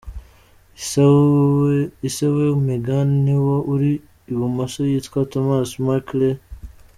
Ise 2.07 2.25
wa 2.35 2.47
Meghan 2.65 3.09
ni 3.23 3.33
uwo 3.41 3.57
uri 3.73 3.93
i 4.31 4.33
bumoso 4.37 4.79
yitwa 4.91 5.19
Thomas 5.31 5.69
Markle 5.85 6.29
Sr. 6.35 6.37